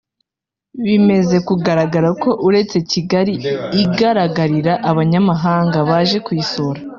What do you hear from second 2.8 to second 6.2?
Kigali igaragarira abanyamahanga baje